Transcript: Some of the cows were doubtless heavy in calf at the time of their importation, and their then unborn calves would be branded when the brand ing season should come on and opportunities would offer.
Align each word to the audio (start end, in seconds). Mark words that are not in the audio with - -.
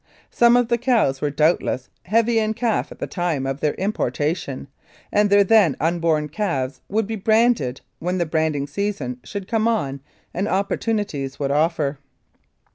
Some 0.31 0.57
of 0.57 0.67
the 0.69 0.79
cows 0.79 1.21
were 1.21 1.29
doubtless 1.29 1.89
heavy 2.05 2.39
in 2.39 2.55
calf 2.55 2.91
at 2.91 2.97
the 2.97 3.05
time 3.05 3.45
of 3.45 3.59
their 3.59 3.75
importation, 3.75 4.67
and 5.11 5.29
their 5.29 5.43
then 5.43 5.77
unborn 5.79 6.27
calves 6.29 6.81
would 6.89 7.05
be 7.05 7.15
branded 7.15 7.81
when 7.99 8.17
the 8.17 8.25
brand 8.25 8.55
ing 8.55 8.65
season 8.65 9.19
should 9.23 9.47
come 9.47 9.67
on 9.67 9.99
and 10.33 10.47
opportunities 10.47 11.37
would 11.37 11.51
offer. 11.51 11.99